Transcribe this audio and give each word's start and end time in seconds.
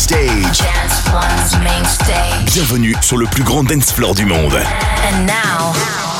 stage. 0.00 0.58
Dance 0.58 1.12
One's 1.12 1.52
main 1.62 1.84
stage. 1.84 2.54
Bienvenue 2.54 2.94
sur 3.02 3.18
le 3.18 3.26
plus 3.26 3.42
grand 3.42 3.64
dance 3.64 3.92
floor 3.92 4.14
du 4.14 4.24
monde. 4.24 4.54
And 4.54 5.26
now, 5.26 5.74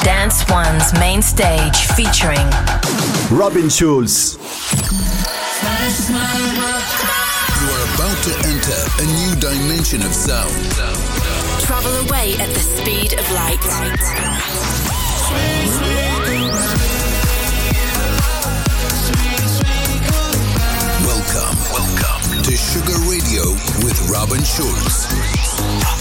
Dance 0.05 0.45
One's 0.51 0.93
main 1.01 1.23
stage 1.23 1.87
featuring 1.97 2.47
Robin 3.31 3.71
Schulz. 3.71 4.37
You 7.57 7.69
are 7.73 7.85
about 7.95 8.19
to 8.25 8.33
enter 8.49 8.77
a 9.01 9.07
new 9.19 9.35
dimension 9.41 10.03
of 10.03 10.13
sound. 10.13 10.51
Travel 11.61 11.97
away 12.07 12.35
at 12.39 12.53
the 12.53 12.61
speed 12.61 13.15
of 13.15 13.31
light. 13.33 14.50
Sugar 22.61 22.99
Radio 23.09 23.53
with 23.83 23.99
Robin 24.11 24.45
Schulz. 24.45 26.00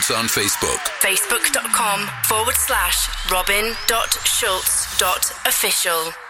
Schulz 0.00 0.16
on 0.16 0.26
Facebook. 0.26 0.78
Facebook.com 1.00 2.08
forward 2.26 2.54
slash 2.54 3.08
robin.schulz.official. 3.30 6.29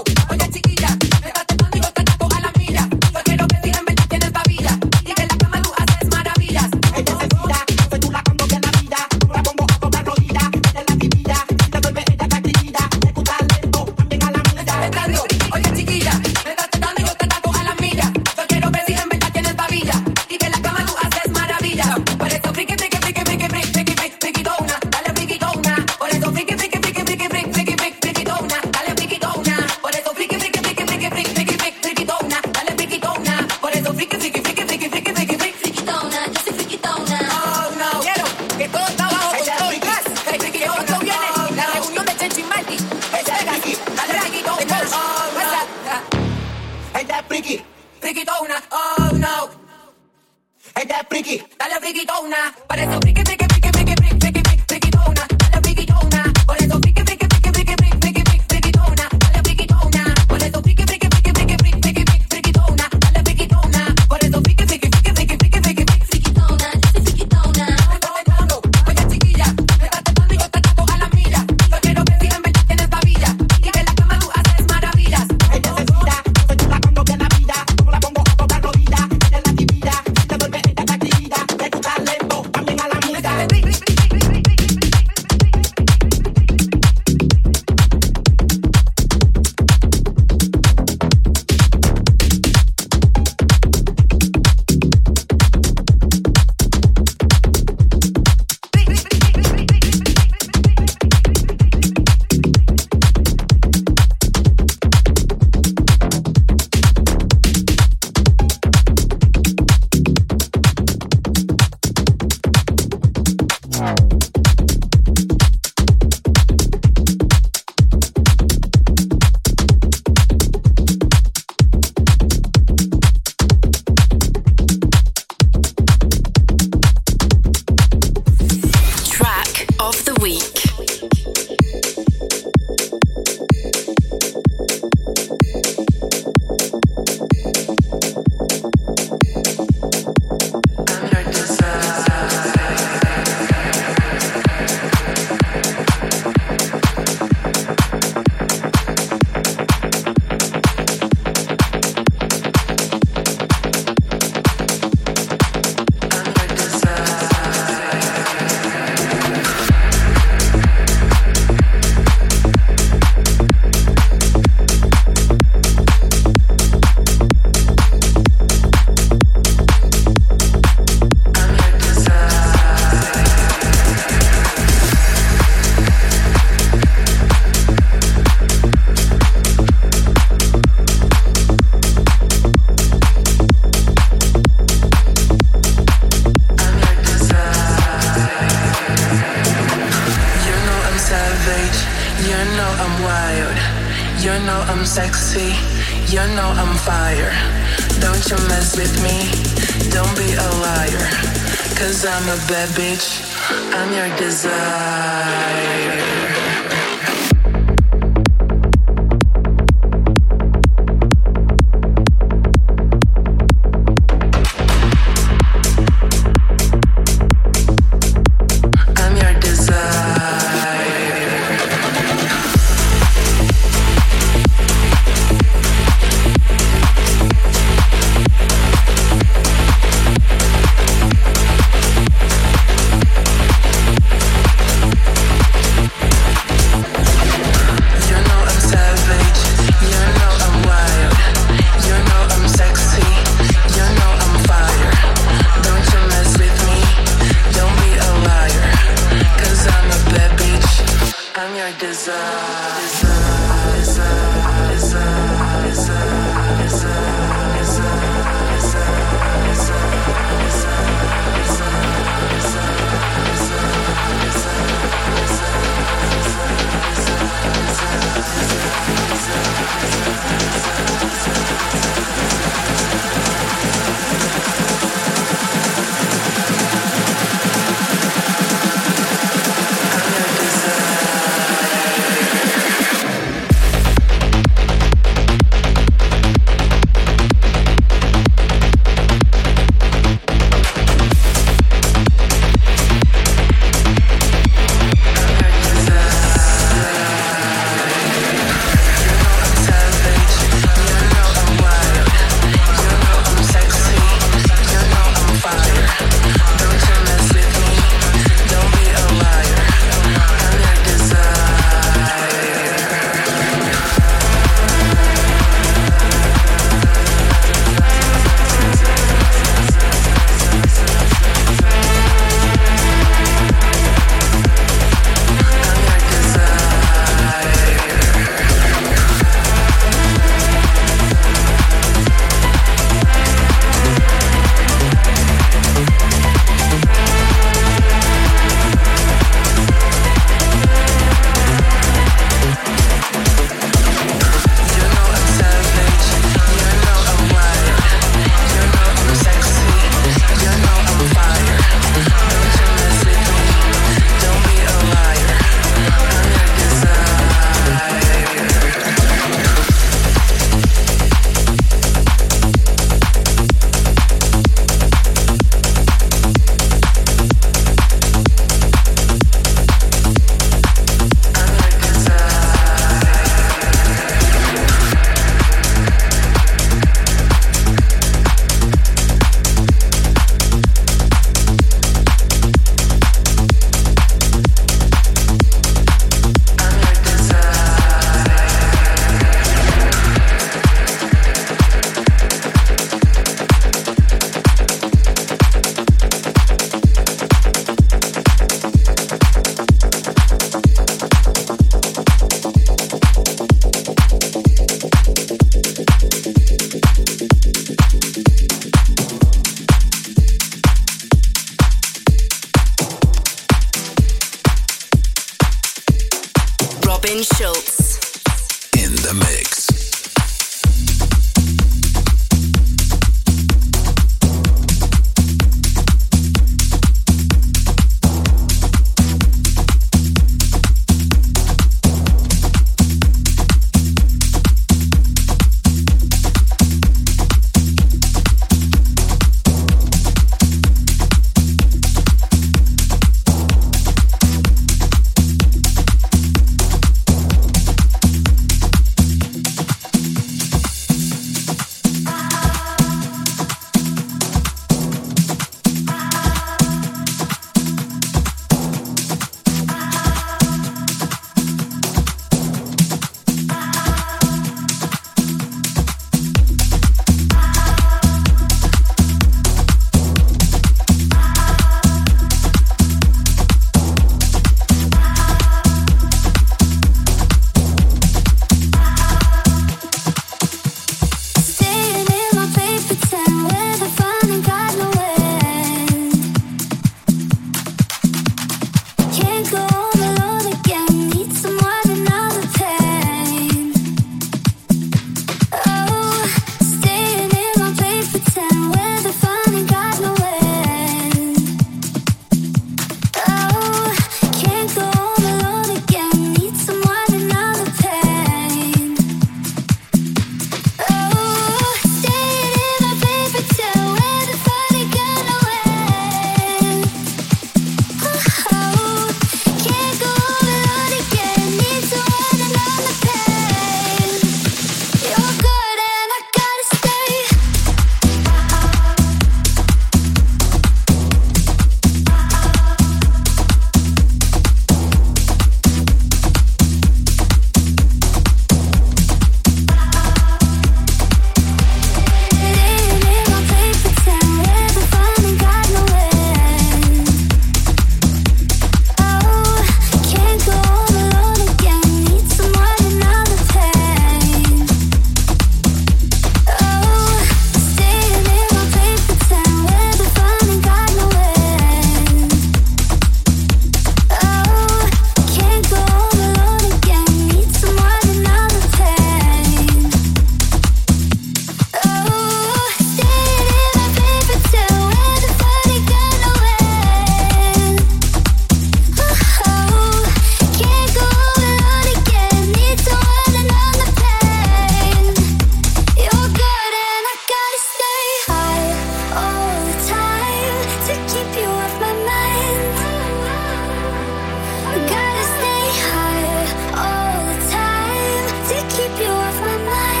Of 599.31 599.39
my 599.39 599.57
mind 599.59 600.00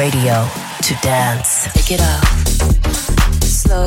Radio 0.00 0.48
to 0.80 0.94
dance. 1.02 1.68
Pick 1.74 1.90
it 1.90 2.00
up. 2.00 2.24
Slow, 3.44 3.86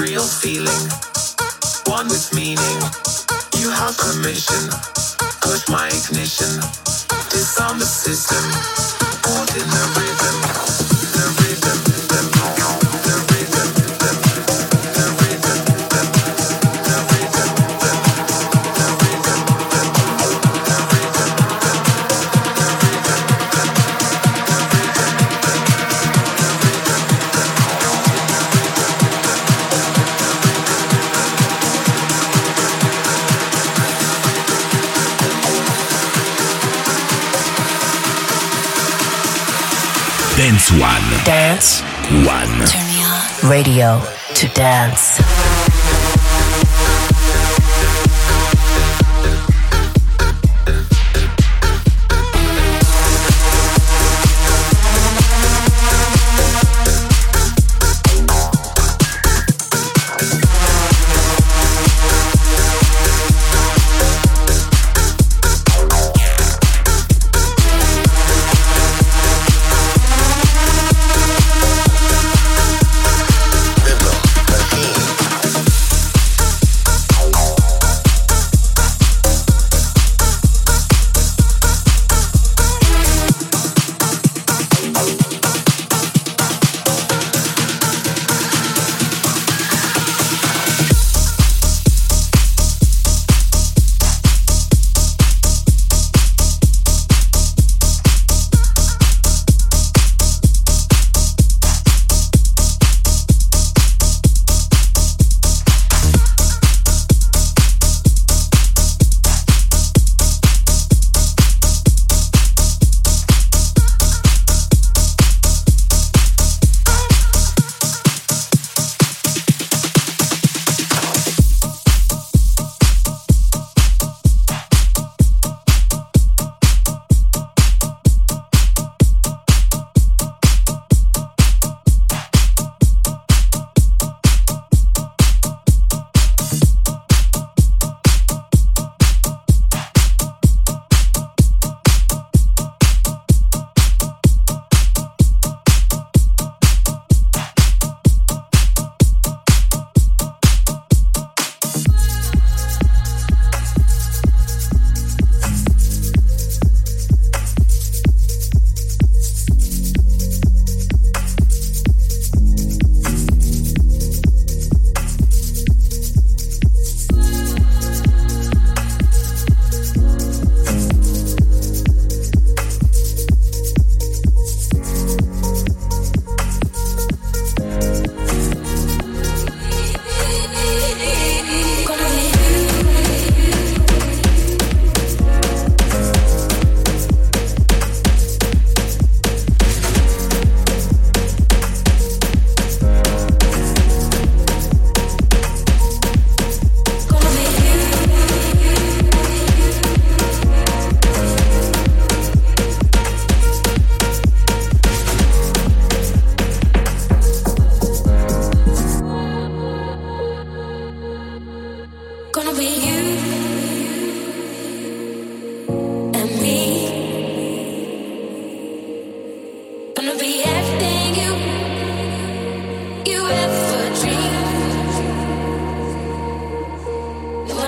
real 0.00 0.26
feeling. 0.26 0.88
One 1.84 2.08
with 2.08 2.32
meaning. 2.34 2.80
You 3.60 3.70
have 3.70 3.96
permission. 3.98 4.70
Push 5.42 5.68
my 5.68 5.88
ignition. 5.88 6.60
Disarm 7.28 7.78
the 7.78 7.84
system. 7.84 8.42
Caught 9.22 9.54
in 9.56 9.68
the 9.68 9.84
rhythm. 10.00 10.89
Dance 40.70 40.80
One. 40.80 41.24
Dance 41.24 41.80
One. 42.28 42.66
Turn 42.68 42.86
me 42.86 43.02
on. 43.02 43.50
Radio 43.50 44.00
to 44.34 44.48
dance. 44.54 45.39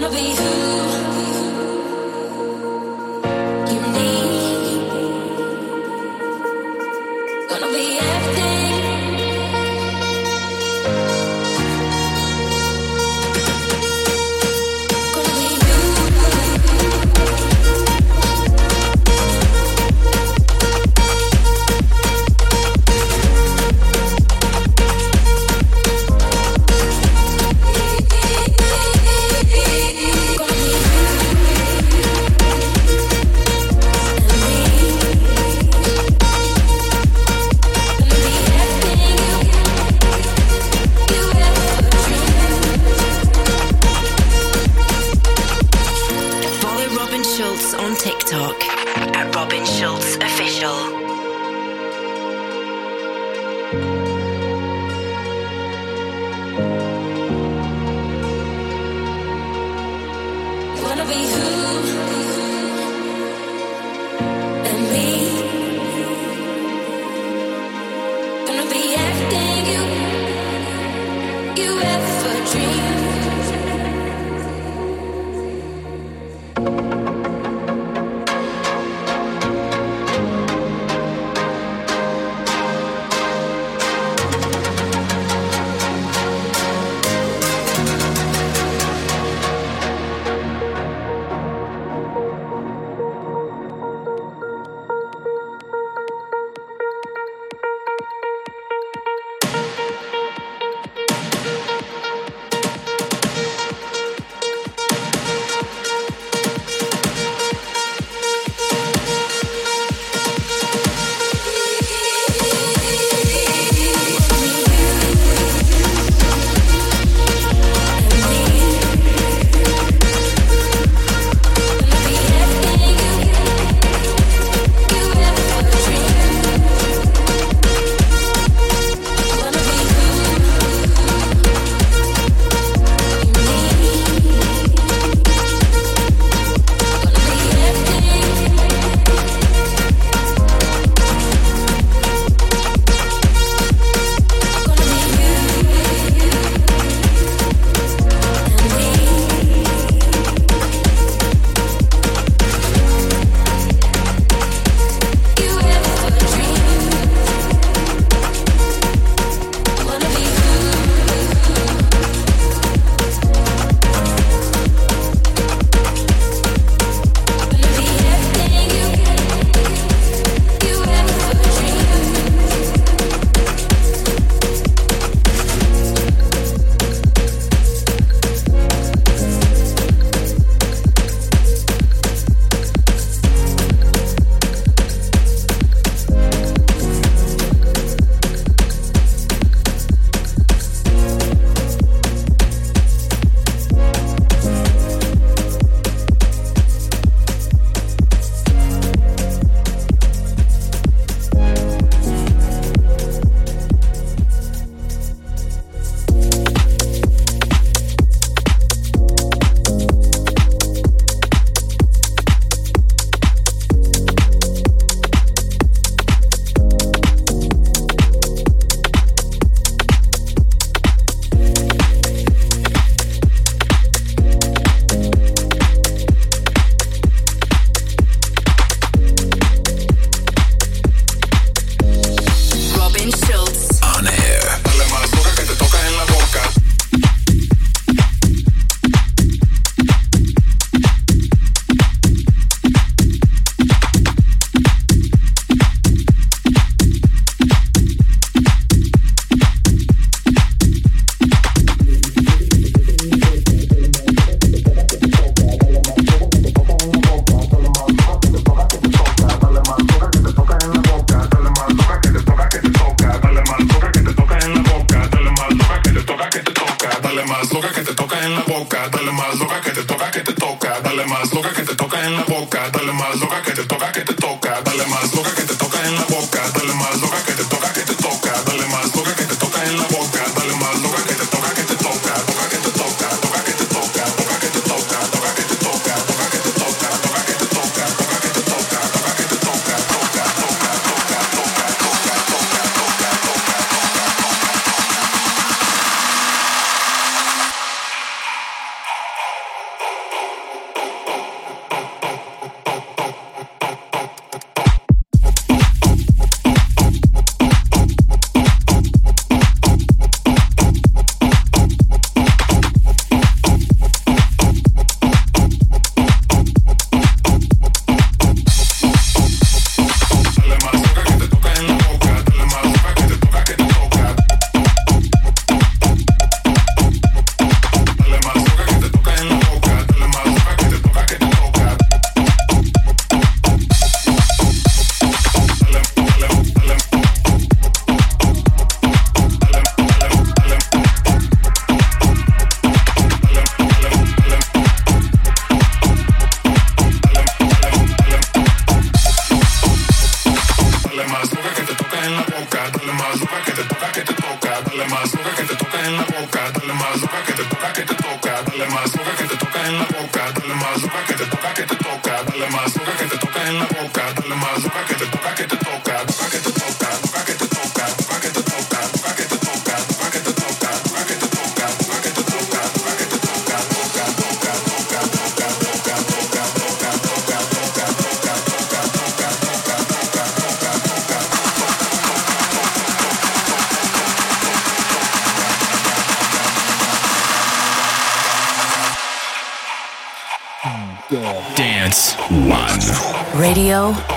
wanna 0.02 0.16
be 0.16 0.41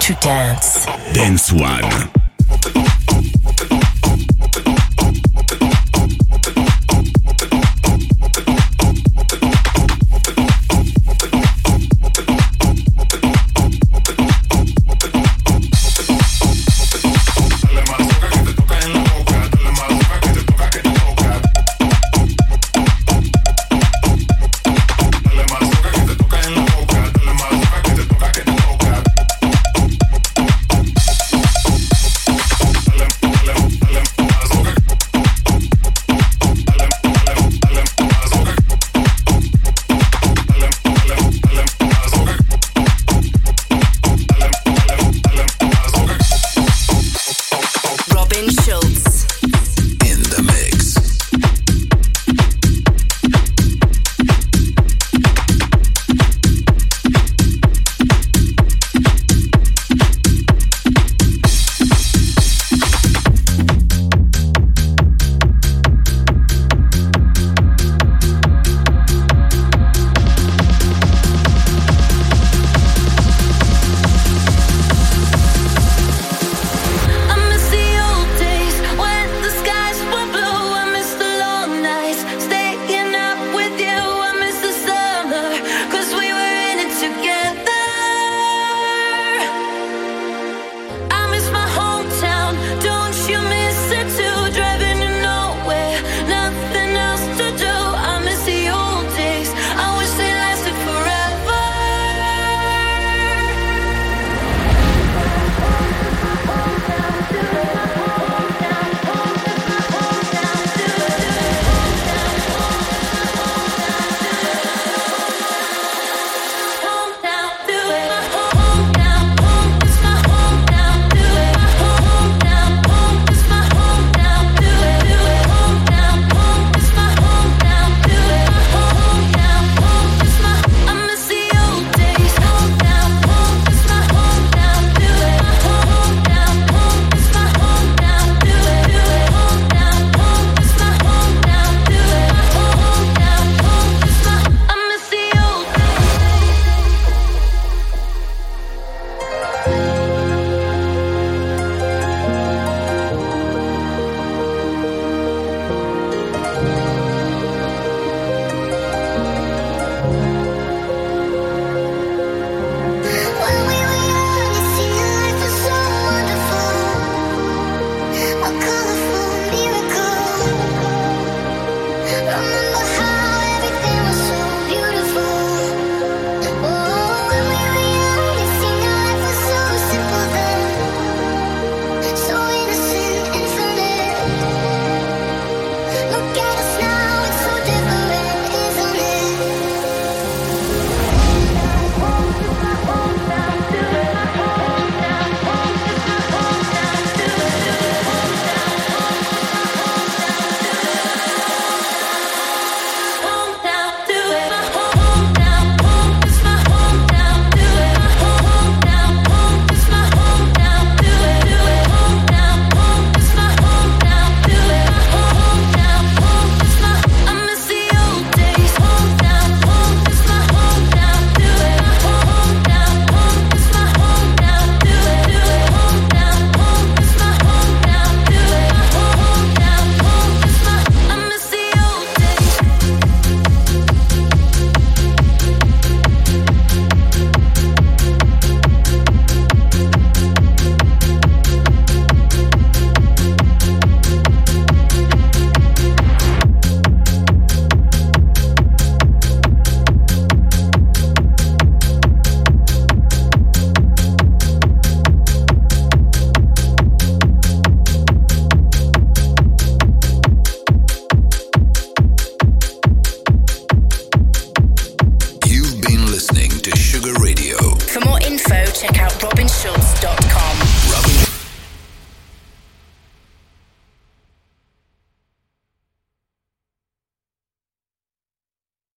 to 0.02 0.14
dance. 0.22 0.86
Dance 1.14 1.52
One. 1.52 2.15